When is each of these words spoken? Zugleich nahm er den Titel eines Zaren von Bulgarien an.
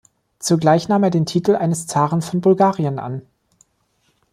Zugleich 0.39 0.87
nahm 0.89 1.03
er 1.03 1.11
den 1.11 1.27
Titel 1.27 1.53
eines 1.55 1.85
Zaren 1.85 2.23
von 2.23 2.41
Bulgarien 2.41 2.97
an. 2.97 3.21